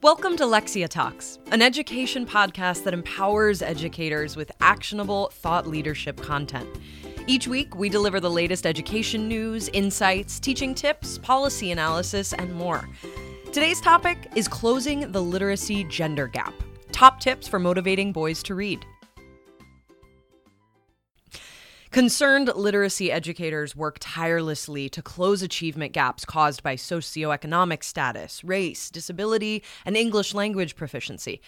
Welcome 0.00 0.36
to 0.36 0.44
Lexia 0.44 0.88
Talks, 0.88 1.40
an 1.50 1.60
education 1.60 2.24
podcast 2.24 2.84
that 2.84 2.94
empowers 2.94 3.62
educators 3.62 4.36
with 4.36 4.52
actionable 4.60 5.30
thought 5.30 5.66
leadership 5.66 6.22
content. 6.22 6.68
Each 7.26 7.48
week, 7.48 7.74
we 7.74 7.88
deliver 7.88 8.20
the 8.20 8.30
latest 8.30 8.64
education 8.64 9.26
news, 9.26 9.68
insights, 9.70 10.38
teaching 10.38 10.72
tips, 10.72 11.18
policy 11.18 11.72
analysis, 11.72 12.32
and 12.32 12.54
more. 12.54 12.88
Today's 13.46 13.80
topic 13.80 14.30
is 14.36 14.46
closing 14.46 15.10
the 15.10 15.20
literacy 15.20 15.82
gender 15.82 16.28
gap. 16.28 16.54
Top 16.92 17.18
tips 17.18 17.48
for 17.48 17.58
motivating 17.58 18.12
boys 18.12 18.40
to 18.44 18.54
read. 18.54 18.86
Concerned 21.90 22.52
literacy 22.54 23.10
educators 23.10 23.74
work 23.74 23.96
tirelessly 23.98 24.90
to 24.90 25.00
close 25.00 25.40
achievement 25.40 25.92
gaps 25.92 26.26
caused 26.26 26.62
by 26.62 26.76
socioeconomic 26.76 27.82
status, 27.82 28.44
race, 28.44 28.90
disability, 28.90 29.62
and 29.86 29.96
English 29.96 30.34
language 30.34 30.76
proficiency. 30.76 31.40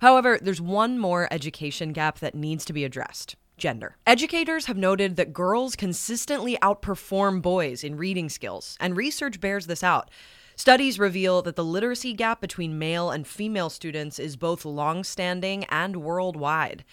However, 0.00 0.38
there's 0.40 0.60
one 0.60 1.00
more 1.00 1.26
education 1.32 1.92
gap 1.92 2.20
that 2.20 2.36
needs 2.36 2.64
to 2.66 2.72
be 2.72 2.84
addressed 2.84 3.34
gender. 3.56 3.96
Educators 4.06 4.66
have 4.66 4.76
noted 4.76 5.16
that 5.16 5.32
girls 5.32 5.74
consistently 5.74 6.56
outperform 6.62 7.42
boys 7.42 7.82
in 7.82 7.96
reading 7.96 8.28
skills, 8.28 8.76
and 8.78 8.96
research 8.96 9.40
bears 9.40 9.66
this 9.66 9.82
out. 9.82 10.12
Studies 10.54 11.00
reveal 11.00 11.42
that 11.42 11.56
the 11.56 11.64
literacy 11.64 12.12
gap 12.14 12.40
between 12.40 12.78
male 12.78 13.10
and 13.10 13.26
female 13.26 13.68
students 13.68 14.20
is 14.20 14.36
both 14.36 14.64
long 14.64 15.02
standing 15.02 15.64
and 15.64 15.96
worldwide. 15.96 16.84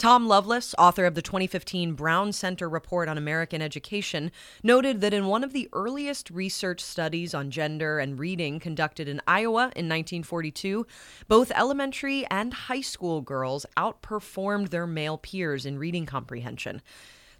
Tom 0.00 0.26
Loveless, 0.26 0.74
author 0.78 1.04
of 1.04 1.14
the 1.14 1.20
2015 1.20 1.92
Brown 1.92 2.32
Center 2.32 2.70
Report 2.70 3.06
on 3.06 3.18
American 3.18 3.60
Education, 3.60 4.32
noted 4.62 5.02
that 5.02 5.12
in 5.12 5.26
one 5.26 5.44
of 5.44 5.52
the 5.52 5.68
earliest 5.74 6.30
research 6.30 6.80
studies 6.80 7.34
on 7.34 7.50
gender 7.50 7.98
and 7.98 8.18
reading 8.18 8.60
conducted 8.60 9.08
in 9.08 9.20
Iowa 9.28 9.64
in 9.76 9.90
1942, 9.90 10.86
both 11.28 11.52
elementary 11.54 12.24
and 12.30 12.54
high 12.54 12.80
school 12.80 13.20
girls 13.20 13.66
outperformed 13.76 14.70
their 14.70 14.86
male 14.86 15.18
peers 15.18 15.66
in 15.66 15.78
reading 15.78 16.06
comprehension. 16.06 16.80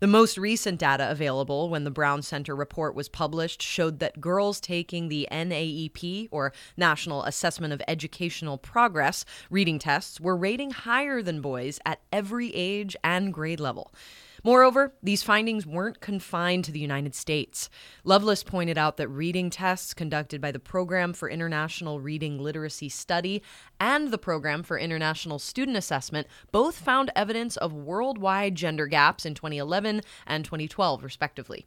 The 0.00 0.06
most 0.06 0.38
recent 0.38 0.80
data 0.80 1.10
available 1.10 1.68
when 1.68 1.84
the 1.84 1.90
Brown 1.90 2.22
Center 2.22 2.56
report 2.56 2.94
was 2.94 3.10
published 3.10 3.60
showed 3.60 3.98
that 3.98 4.18
girls 4.18 4.58
taking 4.58 5.08
the 5.08 5.28
NAEP, 5.30 6.28
or 6.30 6.54
National 6.74 7.22
Assessment 7.24 7.74
of 7.74 7.82
Educational 7.86 8.56
Progress, 8.56 9.26
reading 9.50 9.78
tests 9.78 10.18
were 10.18 10.38
rating 10.38 10.70
higher 10.70 11.20
than 11.20 11.42
boys 11.42 11.78
at 11.84 12.00
every 12.10 12.50
age 12.54 12.96
and 13.04 13.34
grade 13.34 13.60
level. 13.60 13.92
Moreover, 14.42 14.94
these 15.02 15.22
findings 15.22 15.66
weren't 15.66 16.00
confined 16.00 16.64
to 16.64 16.72
the 16.72 16.78
United 16.78 17.14
States. 17.14 17.68
Loveless 18.04 18.42
pointed 18.42 18.78
out 18.78 18.96
that 18.96 19.08
reading 19.08 19.50
tests 19.50 19.92
conducted 19.92 20.40
by 20.40 20.50
the 20.50 20.58
Program 20.58 21.12
for 21.12 21.28
International 21.28 22.00
Reading 22.00 22.38
Literacy 22.38 22.88
Study 22.88 23.42
and 23.78 24.10
the 24.10 24.18
Program 24.18 24.62
for 24.62 24.78
International 24.78 25.38
Student 25.38 25.76
Assessment 25.76 26.26
both 26.52 26.76
found 26.76 27.10
evidence 27.14 27.56
of 27.58 27.72
worldwide 27.72 28.54
gender 28.54 28.86
gaps 28.86 29.26
in 29.26 29.34
2011 29.34 30.00
and 30.26 30.44
2012, 30.44 31.04
respectively. 31.04 31.66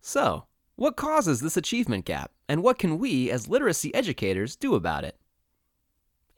So, 0.00 0.46
what 0.76 0.96
causes 0.96 1.40
this 1.40 1.58
achievement 1.58 2.06
gap, 2.06 2.32
and 2.48 2.62
what 2.62 2.78
can 2.78 2.98
we 2.98 3.30
as 3.30 3.48
literacy 3.48 3.94
educators 3.94 4.56
do 4.56 4.74
about 4.74 5.04
it? 5.04 5.18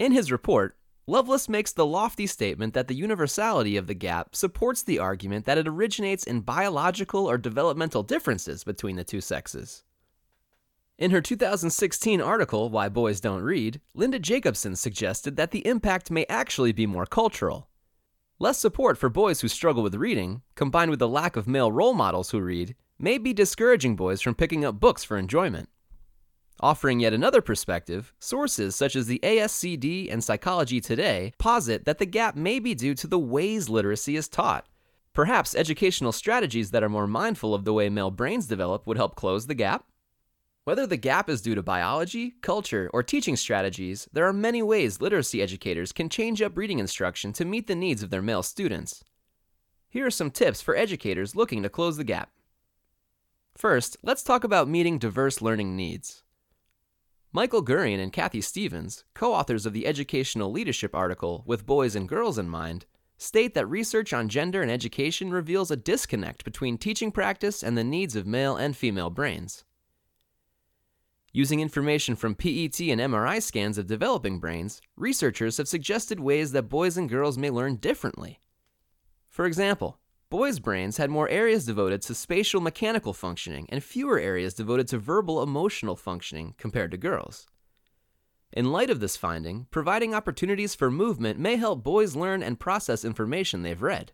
In 0.01 0.11
his 0.11 0.33
report, 0.33 0.77
Loveless 1.09 1.49
makes 1.49 1.73
the 1.73 1.85
lofty 1.85 2.29
statement 2.29 2.75
that 2.75 2.87
the 2.87 2.95
universality 2.95 3.77
of 3.77 3.89
the 3.89 3.95
gap 3.95 4.37
supports 4.37 4.85
the 4.85 5.01
argument 5.01 5.47
that 5.47 5.59
it 5.59 5.67
originates 5.67 6.23
in 6.23 6.43
biological 6.43 7.29
or 7.29 7.37
developmental 7.37 8.05
differences 8.05 8.63
between 8.63 8.95
the 8.95 9.03
two 9.03 9.21
sexes. 9.21 9.83
In 10.99 11.11
her 11.11 11.21
2016 11.21 12.21
article, 12.21 12.71
Why 12.71 12.89
Boys 12.89 13.21
Don't 13.21 13.43
Read, 13.43 13.81
Linda 13.95 14.21
Jacobson 14.21 14.77
suggested 14.77 15.35
that 15.35 15.51
the 15.51 15.67
impact 15.67 16.13
may 16.13 16.25
actually 16.29 16.71
be 16.71 16.87
more 16.87 17.07
cultural. 17.07 17.69
Less 18.39 18.59
support 18.59 18.97
for 18.97 19.09
boys 19.09 19.41
who 19.41 19.49
struggle 19.49 19.83
with 19.83 19.97
reading, 19.97 20.43
combined 20.55 20.91
with 20.91 21.01
the 21.01 21.09
lack 21.09 21.35
of 21.35 21.49
male 21.49 21.73
role 21.73 21.95
models 21.95 22.31
who 22.31 22.41
read, 22.41 22.77
may 22.97 23.19
be 23.19 23.33
discouraging 23.33 23.97
boys 23.97 24.21
from 24.21 24.37
picking 24.37 24.65
up 24.65 24.79
books 24.79 25.03
for 25.03 25.19
enjoyment. 25.19 25.69
Offering 26.63 27.01
yet 27.01 27.13
another 27.13 27.43
perspective, 27.43 28.13
sources 28.21 28.77
such 28.77 28.95
as 28.95 29.09
the 29.09 29.19
ASCD 29.25 30.13
and 30.13 30.23
Psychology 30.23 30.81
Today 30.81 31.33
posit 31.37 31.87
that 31.87 31.99
the 31.99 32.07
gap 32.07 32.37
may 32.37 32.61
be 32.61 32.73
due 32.73 32.95
to 32.95 33.09
the 33.09 33.19
ways 33.19 33.69
literacy 33.69 34.15
is 34.15 34.29
taught. 34.29 34.67
Perhaps 35.13 35.57
educational 35.57 36.13
strategies 36.13 36.71
that 36.71 36.85
are 36.85 36.89
more 36.89 37.09
mindful 37.09 37.53
of 37.53 37.65
the 37.65 37.73
way 37.73 37.89
male 37.89 38.13
brains 38.13 38.47
develop 38.47 38.87
would 38.87 38.97
help 38.97 39.17
close 39.17 39.49
the 39.49 39.57
gap? 39.57 39.87
Whether 40.63 40.87
the 40.87 40.97
gap 40.97 41.29
is 41.29 41.43
due 41.43 41.57
to 41.57 41.65
biology, 41.65 42.37
culture, 42.43 42.89
or 42.93 43.03
teaching 43.03 43.35
strategies, 43.35 44.09
there 44.13 44.29
are 44.29 44.33
many 44.33 44.63
ways 44.63 45.01
literacy 45.01 45.43
educators 45.43 45.91
can 45.91 46.09
change 46.09 46.41
up 46.41 46.57
reading 46.57 46.79
instruction 46.79 47.33
to 47.33 47.45
meet 47.45 47.67
the 47.67 47.75
needs 47.75 48.05
of 48.05 48.11
their 48.11 48.23
male 48.23 48.45
students. 48.45 49.03
Here 49.89 50.07
are 50.07 50.13
some 50.13 50.31
tips 50.31 50.63
for 50.63 50.77
educators 50.77 51.35
looking 51.35 51.65
to 51.65 51.69
close 51.69 51.97
the 51.97 52.05
gap. 52.05 52.31
First, 53.57 53.97
let's 54.05 54.23
talk 54.23 54.45
about 54.45 54.69
meeting 54.69 54.99
diverse 54.99 55.43
learning 55.43 55.75
needs. 55.75 56.23
Michael 57.35 57.65
Gurian 57.65 57.99
and 57.99 58.13
Kathy 58.13 58.43
Stevens, 58.43 59.05
co 59.15 59.33
authors 59.33 59.65
of 59.65 59.73
the 59.73 59.87
educational 59.87 60.53
leadership 60.53 60.95
article 60.95 61.43
With 61.47 61.65
Boys 61.65 61.97
and 61.97 62.07
Girls 62.07 62.37
in 62.37 62.47
Mind, 62.47 62.85
state 63.17 63.55
that 63.55 63.65
research 63.65 64.13
on 64.13 64.29
gender 64.29 64.61
and 64.61 64.71
education 64.71 65.31
reveals 65.31 65.71
a 65.71 65.77
disconnect 65.77 66.45
between 66.45 66.77
teaching 66.77 67.11
practice 67.11 67.63
and 67.63 67.79
the 67.79 67.85
needs 67.85 68.17
of 68.17 68.27
male 68.27 68.57
and 68.57 68.77
female 68.77 69.09
brains. 69.09 69.65
Using 71.33 71.61
information 71.61 72.17
from 72.17 72.35
PET 72.35 72.79
and 72.81 73.01
MRI 73.01 73.41
scans 73.41 73.79
of 73.79 73.87
developing 73.87 74.39
brains, 74.39 74.83
researchers 74.95 75.57
have 75.57 75.69
suggested 75.69 76.21
ways 76.21 76.53
that 76.53 76.69
boys 76.69 76.99
and 76.99 77.09
girls 77.09 77.39
may 77.39 77.49
learn 77.49 77.77
differently. 77.77 78.41
For 79.31 79.47
example, 79.47 79.99
Boys' 80.33 80.61
brains 80.61 80.97
had 80.97 81.11
more 81.11 81.29
areas 81.29 81.67
devoted 81.67 82.01
to 82.01 82.15
spatial 82.15 82.63
mechanical 82.63 83.13
functioning 83.13 83.67
and 83.69 83.85
fewer 83.85 84.19
areas 84.19 84.55
devoted 84.55 84.89
to 84.89 84.97
verbal 84.97 85.43
emotional 85.43 85.95
functioning 85.95 86.55
compared 86.57 86.91
to 86.91 86.97
girls. 86.97 87.47
In 88.51 88.73
light 88.73 88.89
of 88.89 88.99
this 88.99 89.15
finding, 89.15 89.67
providing 89.71 90.15
opportunities 90.15 90.75
for 90.75 90.91
movement 90.91 91.39
may 91.39 91.57
help 91.57 91.83
boys 91.83 92.17
learn 92.17 92.43
and 92.43 92.59
process 92.59 93.05
information 93.05 93.63
they've 93.63 93.83
read. 93.83 94.13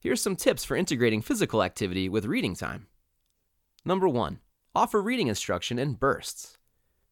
Here's 0.00 0.22
some 0.22 0.34
tips 0.34 0.64
for 0.64 0.78
integrating 0.78 1.20
physical 1.20 1.62
activity 1.62 2.08
with 2.08 2.24
reading 2.24 2.54
time. 2.54 2.86
Number 3.84 4.08
1. 4.08 4.38
Offer 4.74 5.02
reading 5.02 5.28
instruction 5.28 5.78
in 5.78 5.92
bursts. 5.92 6.56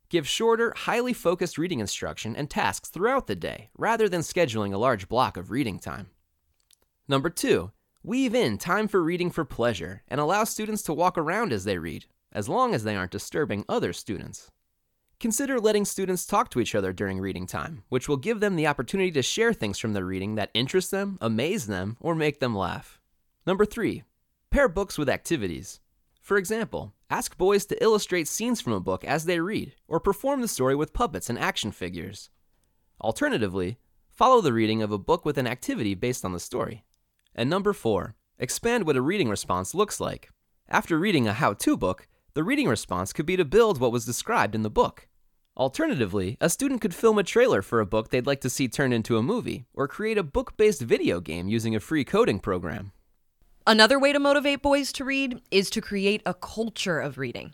Give 0.09 0.27
shorter, 0.27 0.73
highly 0.75 1.13
focused 1.13 1.59
reading 1.59 1.81
instruction 1.81 2.35
and 2.35 2.49
tasks 2.49 2.89
throughout 2.89 3.27
the 3.27 3.37
day 3.37 3.69
rather 3.77 4.09
than 4.09 4.23
scheduling 4.23 4.73
a 4.73 4.79
large 4.79 5.07
block 5.07 5.37
of 5.37 5.51
reading 5.51 5.79
time. 5.79 6.09
Number 7.07 7.29
2 7.29 7.73
Weave 8.05 8.35
in 8.35 8.59
time 8.59 8.89
for 8.89 9.01
reading 9.01 9.31
for 9.31 9.45
pleasure 9.45 10.03
and 10.09 10.21
allow 10.21 10.43
students 10.43 10.83
to 10.83 10.93
walk 10.93 11.17
around 11.17 11.53
as 11.53 11.63
they 11.63 11.79
read, 11.79 12.07
as 12.33 12.49
long 12.49 12.75
as 12.75 12.83
they 12.83 12.97
aren't 12.97 13.13
disturbing 13.13 13.65
other 13.69 13.93
students. 13.93 14.51
Consider 15.21 15.61
letting 15.61 15.85
students 15.85 16.27
talk 16.27 16.51
to 16.51 16.59
each 16.59 16.75
other 16.75 16.93
during 16.93 17.21
reading 17.21 17.47
time, 17.47 17.85
which 17.91 18.09
will 18.09 18.17
give 18.17 18.41
them 18.41 18.57
the 18.57 18.67
opportunity 18.67 19.13
to 19.13 19.23
share 19.23 19.53
things 19.53 19.79
from 19.79 19.93
their 19.93 20.05
reading 20.05 20.35
that 20.35 20.51
interest 20.53 20.91
them, 20.91 21.17
amaze 21.21 21.69
them, 21.69 21.97
or 22.01 22.17
make 22.17 22.41
them 22.41 22.57
laugh. 22.57 22.99
Number 23.47 23.65
three, 23.65 24.03
pair 24.51 24.69
books 24.69 24.99
with 24.99 25.09
activities. 25.09 25.79
For 26.21 26.39
example, 26.39 26.95
ask 27.09 27.39
boys 27.39 27.67
to 27.67 27.81
illustrate 27.81 28.27
scenes 28.27 28.61
from 28.61 28.73
a 28.73 28.81
book 28.81 29.05
as 29.05 29.27
they 29.27 29.39
read, 29.39 29.77
or 29.87 30.01
perform 30.01 30.41
the 30.41 30.49
story 30.49 30.75
with 30.75 30.93
puppets 30.93 31.31
and 31.31 31.39
action 31.39 31.71
figures. 31.71 32.31
Alternatively, 33.01 33.79
follow 34.11 34.41
the 34.41 34.53
reading 34.53 34.83
of 34.83 34.91
a 34.91 34.99
book 34.99 35.25
with 35.25 35.39
an 35.39 35.47
activity 35.47 35.95
based 35.95 36.25
on 36.25 36.33
the 36.33 36.41
story. 36.41 36.85
And 37.35 37.49
number 37.49 37.73
four, 37.73 38.15
expand 38.39 38.87
what 38.87 38.97
a 38.97 39.03
reading 39.03 39.29
response 39.29 39.75
looks 39.75 40.01
like. 40.01 40.31
After 40.69 40.99
reading 40.99 41.27
a 41.27 41.33
how 41.33 41.55
to 41.55 41.77
book, 41.77 42.07
the 42.35 42.45
reading 42.45 42.69
response 42.69 43.13
could 43.13 43.27
be 43.27 43.37
to 43.37 43.45
build 43.45 43.79
what 43.79 43.93
was 43.93 44.07
described 44.07 44.55
in 44.55 44.63
the 44.63 44.71
book. 44.71 45.09
Alternatively, 45.57 46.39
a 46.41 46.49
student 46.49 46.81
could 46.81 46.95
film 46.95 47.19
a 47.19 47.23
trailer 47.23 47.61
for 47.61 47.81
a 47.81 47.87
book 47.87 48.09
they'd 48.09 48.27
like 48.27 48.41
to 48.41 48.49
see 48.49 48.69
turned 48.69 48.95
into 48.95 49.19
a 49.19 49.23
movie, 49.23 49.67
or 49.75 49.87
create 49.87 50.17
a 50.17 50.23
book 50.23 50.57
based 50.57 50.81
video 50.81 51.21
game 51.21 51.49
using 51.49 51.77
a 51.77 51.81
free 51.81 52.05
coding 52.05 52.41
program. 52.41 52.93
Another 53.67 53.99
way 53.99 54.13
to 54.13 54.19
motivate 54.19 54.63
boys 54.63 54.93
to 54.93 55.05
read 55.05 55.41
is 55.51 55.69
to 55.71 55.81
create 55.81 56.23
a 56.25 56.35
culture 56.35 56.99
of 56.99 57.19
reading. 57.19 57.53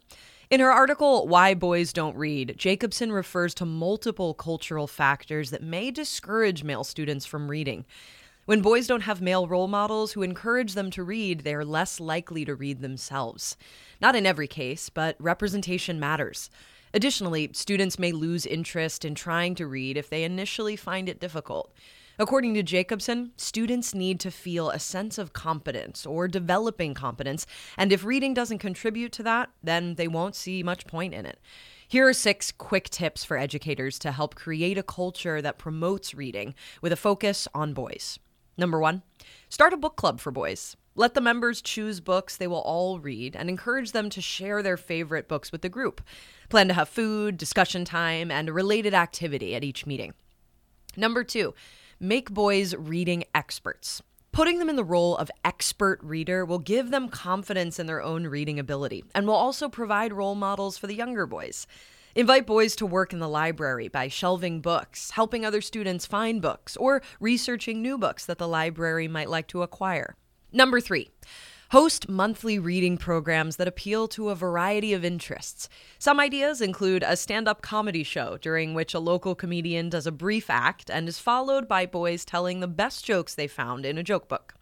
In 0.48 0.60
her 0.60 0.72
article, 0.72 1.28
Why 1.28 1.52
Boys 1.52 1.92
Don't 1.92 2.16
Read, 2.16 2.54
Jacobson 2.56 3.12
refers 3.12 3.52
to 3.54 3.66
multiple 3.66 4.32
cultural 4.32 4.86
factors 4.86 5.50
that 5.50 5.62
may 5.62 5.90
discourage 5.90 6.64
male 6.64 6.84
students 6.84 7.26
from 7.26 7.50
reading. 7.50 7.84
When 8.48 8.62
boys 8.62 8.86
don't 8.86 9.02
have 9.02 9.20
male 9.20 9.46
role 9.46 9.68
models 9.68 10.12
who 10.12 10.22
encourage 10.22 10.72
them 10.72 10.90
to 10.92 11.02
read, 11.02 11.40
they 11.40 11.54
are 11.54 11.66
less 11.66 12.00
likely 12.00 12.46
to 12.46 12.54
read 12.54 12.80
themselves. 12.80 13.58
Not 14.00 14.16
in 14.16 14.24
every 14.24 14.46
case, 14.46 14.88
but 14.88 15.16
representation 15.18 16.00
matters. 16.00 16.48
Additionally, 16.94 17.50
students 17.52 17.98
may 17.98 18.10
lose 18.10 18.46
interest 18.46 19.04
in 19.04 19.14
trying 19.14 19.54
to 19.56 19.66
read 19.66 19.98
if 19.98 20.08
they 20.08 20.24
initially 20.24 20.76
find 20.76 21.10
it 21.10 21.20
difficult. 21.20 21.74
According 22.18 22.54
to 22.54 22.62
Jacobson, 22.62 23.32
students 23.36 23.94
need 23.94 24.18
to 24.20 24.30
feel 24.30 24.70
a 24.70 24.78
sense 24.78 25.18
of 25.18 25.34
competence 25.34 26.06
or 26.06 26.26
developing 26.26 26.94
competence, 26.94 27.46
and 27.76 27.92
if 27.92 28.02
reading 28.02 28.32
doesn't 28.32 28.60
contribute 28.60 29.12
to 29.12 29.22
that, 29.24 29.50
then 29.62 29.96
they 29.96 30.08
won't 30.08 30.34
see 30.34 30.62
much 30.62 30.86
point 30.86 31.12
in 31.12 31.26
it. 31.26 31.38
Here 31.86 32.08
are 32.08 32.14
six 32.14 32.50
quick 32.50 32.88
tips 32.88 33.24
for 33.24 33.36
educators 33.36 33.98
to 33.98 34.10
help 34.10 34.36
create 34.36 34.78
a 34.78 34.82
culture 34.82 35.42
that 35.42 35.58
promotes 35.58 36.14
reading 36.14 36.54
with 36.80 36.92
a 36.92 36.96
focus 36.96 37.46
on 37.54 37.74
boys. 37.74 38.18
Number 38.58 38.80
one, 38.80 39.02
start 39.48 39.72
a 39.72 39.76
book 39.76 39.94
club 39.94 40.18
for 40.18 40.32
boys. 40.32 40.76
Let 40.96 41.14
the 41.14 41.20
members 41.20 41.62
choose 41.62 42.00
books 42.00 42.36
they 42.36 42.48
will 42.48 42.60
all 42.62 42.98
read 42.98 43.36
and 43.36 43.48
encourage 43.48 43.92
them 43.92 44.10
to 44.10 44.20
share 44.20 44.64
their 44.64 44.76
favorite 44.76 45.28
books 45.28 45.52
with 45.52 45.62
the 45.62 45.68
group. 45.68 46.00
Plan 46.48 46.66
to 46.66 46.74
have 46.74 46.88
food, 46.88 47.36
discussion 47.36 47.84
time, 47.84 48.32
and 48.32 48.48
a 48.48 48.52
related 48.52 48.94
activity 48.94 49.54
at 49.54 49.62
each 49.62 49.86
meeting. 49.86 50.12
Number 50.96 51.22
two, 51.22 51.54
make 52.00 52.30
boys 52.30 52.74
reading 52.74 53.22
experts. 53.32 54.02
Putting 54.32 54.58
them 54.58 54.68
in 54.68 54.76
the 54.76 54.84
role 54.84 55.16
of 55.16 55.30
expert 55.44 56.00
reader 56.02 56.44
will 56.44 56.58
give 56.58 56.90
them 56.90 57.08
confidence 57.08 57.78
in 57.78 57.86
their 57.86 58.02
own 58.02 58.26
reading 58.26 58.58
ability 58.58 59.04
and 59.14 59.24
will 59.24 59.34
also 59.34 59.68
provide 59.68 60.12
role 60.12 60.34
models 60.34 60.76
for 60.76 60.88
the 60.88 60.94
younger 60.96 61.26
boys. 61.26 61.68
Invite 62.14 62.46
boys 62.46 62.74
to 62.76 62.86
work 62.86 63.12
in 63.12 63.18
the 63.18 63.28
library 63.28 63.88
by 63.88 64.08
shelving 64.08 64.60
books, 64.60 65.10
helping 65.10 65.44
other 65.44 65.60
students 65.60 66.06
find 66.06 66.40
books, 66.42 66.76
or 66.76 67.02
researching 67.20 67.82
new 67.82 67.98
books 67.98 68.24
that 68.26 68.38
the 68.38 68.48
library 68.48 69.08
might 69.08 69.28
like 69.28 69.46
to 69.48 69.62
acquire. 69.62 70.16
Number 70.52 70.80
three, 70.80 71.10
Host 71.72 72.08
monthly 72.08 72.58
reading 72.58 72.96
programs 72.96 73.56
that 73.56 73.68
appeal 73.68 74.08
to 74.08 74.30
a 74.30 74.34
variety 74.34 74.94
of 74.94 75.04
interests. 75.04 75.68
Some 75.98 76.18
ideas 76.18 76.62
include 76.62 77.04
a 77.06 77.14
stand 77.14 77.46
up 77.46 77.60
comedy 77.60 78.02
show 78.02 78.38
during 78.38 78.72
which 78.72 78.94
a 78.94 78.98
local 78.98 79.34
comedian 79.34 79.90
does 79.90 80.06
a 80.06 80.12
brief 80.12 80.48
act 80.48 80.88
and 80.90 81.06
is 81.06 81.18
followed 81.18 81.68
by 81.68 81.84
boys 81.84 82.24
telling 82.24 82.60
the 82.60 82.68
best 82.68 83.04
jokes 83.04 83.34
they 83.34 83.46
found 83.46 83.84
in 83.84 83.98
a 83.98 84.02
joke 84.02 84.28
book. 84.28 84.54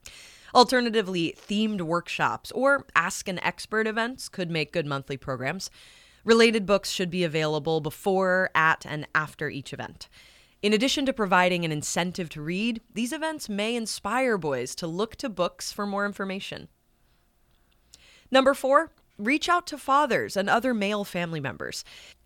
Alternatively, 0.53 1.33
themed 1.39 1.81
workshops 1.81 2.51
or 2.51 2.85
Ask 2.97 3.29
an 3.29 3.39
Expert 3.39 3.87
events 3.87 4.29
could 4.29 4.51
make 4.51 4.73
good 4.73 4.87
monthly 4.87 5.17
programs. 5.17 5.71
Related 6.27 6.67
books 6.67 6.91
should 6.91 7.09
be 7.09 7.23
available 7.23 7.81
before, 7.81 8.51
at, 8.53 8.85
and 8.85 9.07
after 9.15 9.49
each 9.49 9.73
event. 9.73 10.09
In 10.61 10.73
addition 10.73 11.07
to 11.07 11.13
providing 11.13 11.65
an 11.65 11.71
incentive 11.71 12.29
to 12.31 12.43
read, 12.43 12.81
these 12.93 13.13
events 13.13 13.49
may 13.49 13.77
inspire 13.77 14.37
boys 14.37 14.75
to 14.75 14.89
look 14.89 15.15
to 15.17 15.29
books 15.29 15.71
for 15.71 15.87
more 15.87 16.05
information. 16.05 16.67
Number 18.29 18.55
four, 18.55 18.91
reach 19.17 19.49
out 19.49 19.69
to 19.69 19.79
fathers 19.79 20.37
and 20.37 20.51
other 20.51 20.75
male 20.75 21.05
family 21.05 21.39
members. 21.39 21.85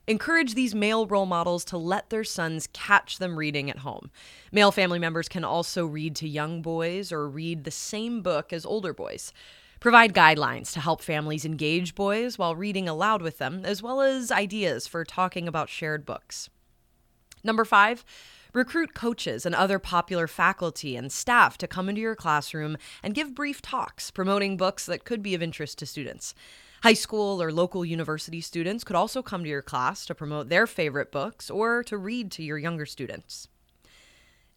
Encourage 0.09 0.55
these 0.55 0.75
male 0.75 1.07
role 1.07 1.27
models 1.27 1.63
to 1.67 1.77
let 1.77 2.09
their 2.09 2.25
sons 2.25 2.69
catch 2.73 3.19
them 3.19 3.37
reading 3.37 3.69
at 3.69 3.81
home. 3.81 4.11
Male 4.51 4.73
family 4.73 4.99
members 4.99 5.29
can 5.29 5.45
also 5.45 5.85
read 5.85 6.17
to 6.17 6.27
young 6.27 6.63
boys 6.63 7.13
or 7.13 7.29
read 7.29 7.65
the 7.65 7.71
same 7.71 8.23
book 8.23 8.51
as 8.51 8.65
older 8.65 8.95
boys. 8.95 9.31
Provide 9.81 10.15
guidelines 10.15 10.73
to 10.75 10.81
help 10.81 11.03
families 11.03 11.45
engage 11.45 11.95
boys 11.95 12.39
while 12.39 12.55
reading 12.55 12.89
aloud 12.89 13.23
with 13.23 13.39
them, 13.39 13.63
as 13.65 13.83
well 13.83 14.01
as 14.01 14.31
ideas 14.31 14.87
for 14.87 15.05
talking 15.05 15.49
about 15.49 15.69
shared 15.69 16.05
books. 16.05 16.51
Number 17.43 17.65
five, 17.65 18.05
Recruit 18.53 18.95
coaches 18.95 19.47
and 19.47 19.55
other 19.55 19.79
popular 19.79 20.27
faculty 20.27 20.97
and 20.97 21.13
staff 21.13 21.57
to 21.59 21.69
come 21.69 21.89
into 21.89 22.01
your 22.01 22.17
classroom 22.17 22.77
and 23.01 23.15
give 23.15 23.35
brief 23.35 23.63
talks 23.63 24.11
promoting 24.11 24.57
books 24.57 24.87
that 24.87 25.05
could 25.05 25.23
be 25.23 25.37
of 25.37 25.43
interest 25.43 25.79
to 25.79 25.87
students. 25.87 26.35
High 26.83 26.95
school 26.95 27.41
or 27.41 27.53
local 27.53 27.85
university 27.85 28.41
students 28.41 28.83
could 28.83 28.97
also 28.97 29.23
come 29.23 29.45
to 29.45 29.49
your 29.49 29.63
class 29.63 30.05
to 30.07 30.17
promote 30.17 30.49
their 30.49 30.67
favorite 30.67 31.13
books 31.13 31.49
or 31.49 31.85
to 31.85 31.97
read 31.97 32.33
to 32.33 32.43
your 32.43 32.59
younger 32.59 32.87
students. 32.87 33.47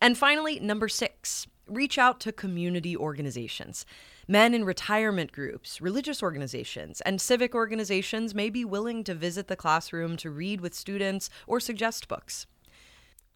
And 0.02 0.18
finally, 0.18 0.60
number 0.60 0.88
six, 0.88 1.46
reach 1.68 2.00
out 2.00 2.20
to 2.22 2.32
community 2.32 2.98
organizations. 2.98 3.86
Men 4.28 4.54
in 4.54 4.64
retirement 4.64 5.34
groups, 5.34 5.82
religious 5.82 6.24
organizations, 6.24 7.02
and 7.02 7.20
civic 7.20 7.54
organizations 7.54 8.34
may 8.34 8.50
be 8.50 8.64
willing 8.64 9.04
to 9.04 9.14
visit 9.14 9.48
the 9.48 9.56
classroom 9.56 10.16
to 10.18 10.30
read 10.30 10.62
with 10.62 10.74
students 10.74 11.30
or 11.46 11.60
suggest 11.60 12.08
books. 12.08 12.48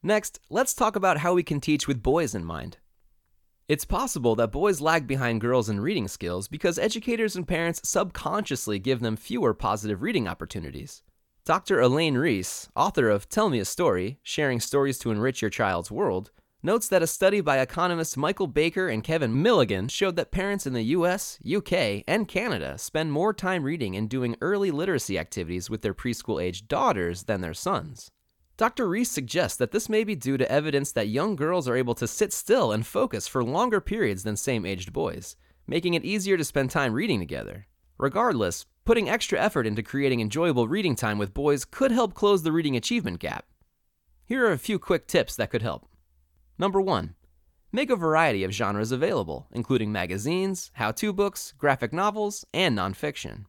Next, 0.01 0.39
let's 0.49 0.73
talk 0.73 0.95
about 0.95 1.17
how 1.17 1.33
we 1.33 1.43
can 1.43 1.59
teach 1.59 1.87
with 1.87 2.01
boys 2.01 2.33
in 2.33 2.45
mind. 2.45 2.77
It's 3.67 3.83
possible 3.83 4.33
that 4.35 4.53
boys 4.53 4.79
lag 4.79 5.07
behind 5.07 5.41
girls 5.41 5.67
in 5.67 5.81
reading 5.81 6.07
skills 6.07 6.47
because 6.47 6.79
educators 6.79 7.35
and 7.35 7.45
parents 7.45 7.81
subconsciously 7.83 8.79
give 8.79 9.01
them 9.01 9.17
fewer 9.17 9.53
positive 9.53 10.01
reading 10.01 10.25
opportunities. 10.25 11.03
Dr. 11.43 11.81
Elaine 11.81 12.15
Reese, 12.15 12.69
author 12.77 13.09
of 13.09 13.27
Tell 13.27 13.49
Me 13.49 13.59
a 13.59 13.65
Story 13.65 14.19
Sharing 14.23 14.61
Stories 14.61 14.97
to 14.99 15.11
Enrich 15.11 15.41
Your 15.41 15.49
Child's 15.49 15.91
World, 15.91 16.31
notes 16.67 16.89
that 16.89 17.01
a 17.01 17.07
study 17.07 17.39
by 17.39 17.59
economists 17.59 18.17
Michael 18.17 18.45
Baker 18.45 18.89
and 18.89 19.01
Kevin 19.01 19.41
Milligan 19.41 19.87
showed 19.87 20.17
that 20.17 20.31
parents 20.31 20.67
in 20.67 20.73
the 20.73 20.83
US, 20.97 21.39
UK, 21.49 22.03
and 22.05 22.27
Canada 22.27 22.77
spend 22.77 23.13
more 23.13 23.33
time 23.33 23.63
reading 23.63 23.95
and 23.95 24.09
doing 24.09 24.35
early 24.41 24.69
literacy 24.69 25.17
activities 25.17 25.69
with 25.69 25.81
their 25.81 25.93
preschool 25.93 26.43
aged 26.43 26.67
daughters 26.67 27.23
than 27.23 27.39
their 27.39 27.53
sons. 27.53 28.11
Dr. 28.57 28.85
Reese 28.85 29.09
suggests 29.09 29.57
that 29.57 29.71
this 29.71 29.87
may 29.87 30.03
be 30.03 30.13
due 30.13 30.35
to 30.35 30.51
evidence 30.51 30.91
that 30.91 31.07
young 31.07 31.37
girls 31.37 31.69
are 31.69 31.77
able 31.77 31.95
to 31.95 32.05
sit 32.05 32.33
still 32.33 32.73
and 32.73 32.85
focus 32.85 33.29
for 33.29 33.45
longer 33.45 33.79
periods 33.79 34.23
than 34.23 34.35
same 34.35 34.65
aged 34.65 34.91
boys, 34.91 35.37
making 35.67 35.93
it 35.93 36.03
easier 36.03 36.35
to 36.35 36.43
spend 36.43 36.69
time 36.69 36.91
reading 36.91 37.21
together. 37.21 37.67
Regardless, 37.97 38.65
putting 38.83 39.07
extra 39.07 39.39
effort 39.39 39.65
into 39.65 39.81
creating 39.81 40.19
enjoyable 40.19 40.67
reading 40.67 40.97
time 40.97 41.17
with 41.17 41.33
boys 41.33 41.63
could 41.63 41.91
help 41.91 42.13
close 42.13 42.43
the 42.43 42.51
reading 42.51 42.75
achievement 42.75 43.19
gap. 43.19 43.45
Here 44.25 44.45
are 44.45 44.51
a 44.51 44.57
few 44.57 44.77
quick 44.79 45.07
tips 45.07 45.37
that 45.37 45.49
could 45.49 45.61
help. 45.61 45.87
Number 46.59 46.81
1. 46.81 47.13
Make 47.71 47.91
a 47.91 47.95
variety 47.95 48.43
of 48.43 48.51
genres 48.51 48.91
available, 48.91 49.47
including 49.51 49.91
magazines, 49.91 50.71
how 50.73 50.91
to 50.93 51.13
books, 51.13 51.53
graphic 51.57 51.93
novels, 51.93 52.45
and 52.51 52.75
nonfiction. 52.75 53.45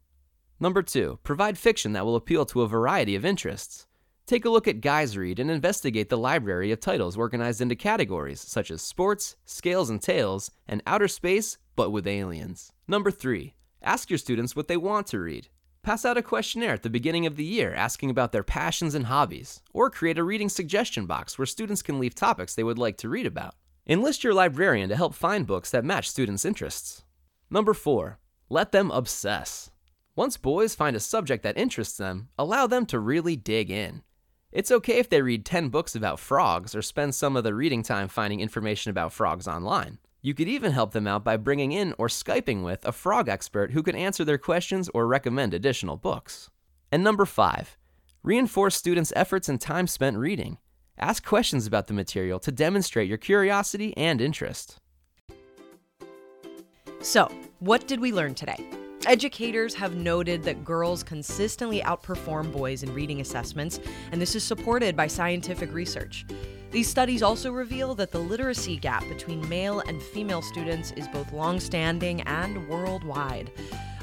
Number 0.61 0.83
2. 0.83 1.21
Provide 1.23 1.57
fiction 1.57 1.93
that 1.95 2.05
will 2.05 2.17
appeal 2.17 2.45
to 2.47 2.61
a 2.61 2.69
variety 2.69 3.15
of 3.15 3.25
interests. 3.25 3.87
Take 4.27 4.45
a 4.45 4.51
look 4.51 4.69
at 4.69 4.83
Guys 4.83 5.17
Read 5.17 5.39
and 5.39 5.51
investigate 5.51 6.11
the 6.11 6.19
library 6.19 6.71
of 6.71 6.81
titles 6.81 7.17
organized 7.17 7.63
into 7.63 7.75
categories 7.75 8.43
such 8.43 8.71
as 8.71 8.83
sports, 8.83 9.37
scales 9.47 9.89
and 9.89 10.03
tales, 10.03 10.51
and 10.67 10.83
outer 10.87 11.09
space, 11.09 11.57
but 11.77 11.89
with 11.89 12.07
aliens. 12.07 12.73
Number 12.87 13.11
3. 13.11 13.55
Ask 13.83 14.11
your 14.11 14.19
students 14.19 14.55
what 14.55 14.69
they 14.69 14.77
want 14.77 15.07
to 15.07 15.19
read. 15.19 15.49
Pass 15.89 16.05
out 16.05 16.19
a 16.19 16.23
questionnaire 16.23 16.75
at 16.75 16.83
the 16.83 16.91
beginning 16.91 17.25
of 17.25 17.37
the 17.37 17.45
year 17.47 17.73
asking 17.73 18.11
about 18.11 18.31
their 18.31 18.43
passions 18.43 18.95
and 18.95 19.07
hobbies, 19.07 19.63
or 19.73 19.89
create 19.89 20.19
a 20.19 20.23
reading 20.23 20.51
suggestion 20.51 21.07
box 21.07 21.39
where 21.39 21.47
students 21.47 21.81
can 21.81 21.99
leave 21.99 22.15
topics 22.15 22.55
they 22.55 22.63
would 22.63 22.77
like 22.77 22.99
to 22.99 23.09
read 23.09 23.25
about. 23.25 23.55
Enlist 23.87 24.23
your 24.23 24.35
librarian 24.35 24.91
to 24.91 24.97
help 24.97 25.15
find 25.15 25.47
books 25.47 25.71
that 25.71 25.87
match 25.87 26.07
students' 26.07 26.45
interests. 26.45 27.05
Number 27.49 27.73
4. 27.73 28.19
Let 28.51 28.71
them 28.71 28.91
obsess. 28.91 29.71
Once 30.15 30.37
boys 30.37 30.75
find 30.75 30.95
a 30.95 31.01
subject 31.01 31.43
that 31.45 31.57
interests 31.57 31.97
them, 31.97 32.29
allow 32.39 32.67
them 32.67 32.85
to 32.85 32.99
really 32.99 33.35
dig 33.35 33.71
in. 33.71 34.03
It's 34.53 34.71
okay 34.71 34.99
if 34.99 35.09
they 35.09 35.23
read 35.23 35.47
10 35.47 35.71
books 35.71 35.97
about 35.97 36.21
frogs 36.21 36.75
or 36.75 36.83
spend 36.83 37.15
some 37.15 37.35
of 37.35 37.45
the 37.45 37.55
reading 37.55 37.83
time 37.83 38.09
finding 38.09 38.41
information 38.41 38.91
about 38.91 39.15
frogs 39.15 39.49
online. 39.49 39.97
You 40.21 40.35
could 40.35 40.49
even 40.49 40.73
help 40.73 40.93
them 40.93 41.07
out 41.07 41.23
by 41.23 41.37
bringing 41.37 41.71
in 41.71 41.95
or 41.97 42.09
Skyping 42.09 42.65
with 42.65 42.85
a 42.85 42.91
frog 42.91 43.29
expert 43.29 43.71
who 43.71 43.85
can 43.85 43.95
answer 43.95 44.25
their 44.25 44.39
questions 44.39 44.91
or 44.93 45.07
recommend 45.07 45.55
additional 45.55 45.97
books. 45.97 46.51
And 46.91 47.05
number 47.05 47.25
five, 47.25 47.77
reinforce 48.25 48.75
students' 48.75 49.13
efforts 49.15 49.49
and 49.49 49.61
time 49.61 49.87
spent 49.87 50.17
reading. 50.17 50.59
Ask 50.99 51.25
questions 51.25 51.69
about 51.69 51.87
the 51.87 51.95
material 51.95 52.41
to 52.41 52.51
demonstrate 52.51 53.09
your 53.09 53.19
curiosity 53.19 53.97
and 53.97 54.21
interest. 54.21 54.79
So, 57.01 57.31
what 57.61 57.87
did 57.87 58.01
we 58.01 58.13
learn 58.13 58.35
today? 58.35 58.69
Educators 59.07 59.73
have 59.75 59.95
noted 59.95 60.43
that 60.43 60.65
girls 60.65 61.05
consistently 61.05 61.81
outperform 61.83 62.53
boys 62.53 62.83
in 62.83 62.93
reading 62.93 63.21
assessments, 63.21 63.79
and 64.11 64.21
this 64.21 64.35
is 64.35 64.43
supported 64.43 64.97
by 64.97 65.07
scientific 65.07 65.73
research. 65.73 66.27
These 66.71 66.89
studies 66.89 67.23
also 67.23 67.51
reveal 67.51 67.95
that 67.95 68.11
the 68.11 68.19
literacy 68.19 68.77
gap 68.77 69.09
between 69.09 69.49
male 69.49 69.81
and 69.81 70.03
female 70.03 70.43
students 70.43 70.93
is 70.93 71.09
both 71.09 71.33
long-standing 71.33 72.21
and 72.23 72.69
worldwide. 72.69 73.51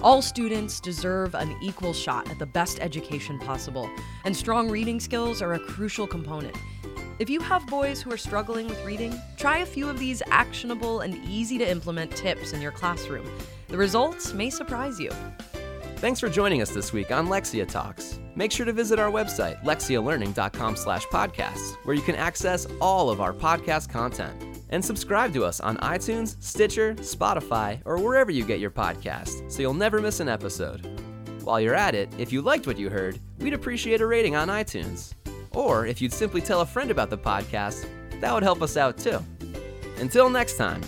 All 0.01 0.21
students 0.21 0.79
deserve 0.79 1.35
an 1.35 1.55
equal 1.61 1.93
shot 1.93 2.29
at 2.31 2.39
the 2.39 2.45
best 2.45 2.79
education 2.79 3.37
possible, 3.37 3.87
and 4.23 4.35
strong 4.35 4.69
reading 4.69 4.99
skills 4.99 5.43
are 5.43 5.53
a 5.53 5.59
crucial 5.59 6.07
component. 6.07 6.57
If 7.19 7.29
you 7.29 7.39
have 7.39 7.67
boys 7.67 8.01
who 8.01 8.11
are 8.11 8.17
struggling 8.17 8.67
with 8.67 8.83
reading, 8.83 9.13
try 9.37 9.59
a 9.59 9.65
few 9.65 9.87
of 9.87 9.99
these 9.99 10.23
actionable 10.31 11.01
and 11.01 11.23
easy 11.29 11.59
to 11.59 11.69
implement 11.69 12.15
tips 12.15 12.51
in 12.51 12.61
your 12.61 12.71
classroom. 12.71 13.29
The 13.67 13.77
results 13.77 14.33
may 14.33 14.49
surprise 14.49 14.99
you. 14.99 15.11
Thanks 15.97 16.19
for 16.19 16.29
joining 16.29 16.61
us 16.61 16.71
this 16.71 16.93
week 16.93 17.09
on 17.11 17.27
Lexia 17.27 17.67
Talks. 17.67 18.19
Make 18.35 18.51
sure 18.51 18.65
to 18.65 18.73
visit 18.73 18.99
our 18.99 19.09
website, 19.09 19.63
lexialearning.com 19.63 20.75
slash 20.75 21.05
podcasts, 21.07 21.75
where 21.85 21.95
you 21.95 22.01
can 22.01 22.15
access 22.15 22.67
all 22.81 23.09
of 23.09 23.21
our 23.21 23.33
podcast 23.33 23.89
content. 23.89 24.59
And 24.69 24.83
subscribe 24.83 25.33
to 25.33 25.45
us 25.45 25.59
on 25.61 25.77
iTunes, 25.77 26.41
Stitcher, 26.43 26.95
Spotify, 26.95 27.81
or 27.85 27.97
wherever 27.97 28.29
you 28.29 28.43
get 28.43 28.59
your 28.59 28.71
podcasts, 28.71 29.49
so 29.51 29.61
you'll 29.61 29.73
never 29.73 30.01
miss 30.01 30.19
an 30.19 30.27
episode. 30.27 30.85
While 31.43 31.61
you're 31.61 31.75
at 31.75 31.95
it, 31.95 32.09
if 32.17 32.31
you 32.33 32.41
liked 32.41 32.67
what 32.67 32.77
you 32.77 32.89
heard, 32.89 33.19
we'd 33.39 33.53
appreciate 33.53 34.01
a 34.01 34.05
rating 34.05 34.35
on 34.35 34.49
iTunes. 34.49 35.13
Or 35.53 35.85
if 35.85 36.01
you'd 36.01 36.13
simply 36.13 36.41
tell 36.41 36.61
a 36.61 36.65
friend 36.65 36.91
about 36.91 37.09
the 37.09 37.17
podcast, 37.17 37.87
that 38.19 38.33
would 38.33 38.43
help 38.43 38.61
us 38.61 38.75
out 38.75 38.97
too. 38.97 39.19
Until 39.97 40.29
next 40.29 40.57
time, 40.57 40.81